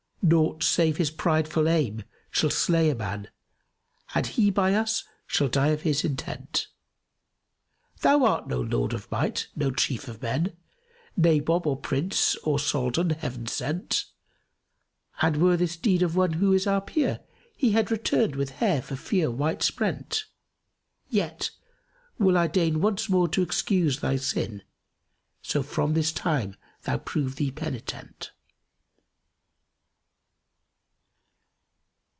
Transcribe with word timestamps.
Naught 0.23 0.61
save 0.63 0.97
his 0.97 1.09
pride 1.09 1.47
full 1.47 1.67
aim 1.67 2.03
shall 2.29 2.51
slay 2.51 2.91
a 2.91 2.95
man; 2.95 3.27
* 3.69 4.13
And 4.15 4.27
he 4.27 4.51
by 4.51 4.75
us 4.75 5.03
shall 5.25 5.47
die 5.49 5.69
of 5.69 5.81
his 5.81 6.03
intent. 6.05 6.67
Thou 8.01 8.23
art 8.25 8.47
no 8.47 8.61
lord 8.61 8.93
of 8.93 9.09
might, 9.11 9.47
no 9.55 9.71
chief 9.71 10.07
of 10.07 10.21
men, 10.21 10.55
* 10.85 11.17
Nabob 11.19 11.65
or 11.65 11.75
Prince 11.75 12.35
or 12.43 12.59
Soldan 12.59 13.09
Heaven 13.09 13.47
sent; 13.47 14.05
And 15.23 15.37
were 15.37 15.57
this 15.57 15.75
deed 15.75 16.03
of 16.03 16.15
one 16.15 16.33
who 16.33 16.53
is 16.53 16.67
our 16.67 16.81
peer, 16.81 17.21
* 17.39 17.57
He 17.57 17.71
had 17.71 17.89
returned 17.89 18.35
with 18.35 18.51
hair 18.51 18.83
for 18.83 18.95
fear 18.95 19.31
white 19.31 19.63
sprent: 19.63 20.25
Yet 21.09 21.49
will 22.19 22.37
I 22.37 22.45
deign 22.45 22.79
once 22.79 23.09
more 23.09 23.27
excuse 23.37 24.01
thy 24.01 24.17
sin 24.17 24.61
* 25.01 25.11
So 25.41 25.63
from 25.63 25.93
this 25.95 26.11
time 26.11 26.57
thou 26.83 26.99
prove 26.99 27.37
thee 27.37 27.49
penitent." 27.51 28.33